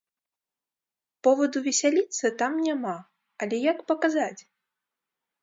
[1.27, 2.95] Поваду весяліцца там няма,
[3.45, 4.41] але як паказаць?